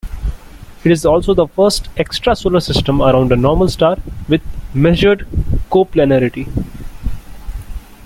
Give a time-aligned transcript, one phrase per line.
[0.83, 4.41] It is also the first extrasolar system around a normal star with
[4.73, 5.27] measured
[5.69, 6.47] coplanarity.